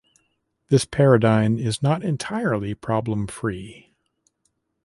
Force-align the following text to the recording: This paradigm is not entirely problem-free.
This 0.69 0.83
paradigm 0.83 1.59
is 1.59 1.83
not 1.83 2.03
entirely 2.03 2.73
problem-free. 2.73 3.93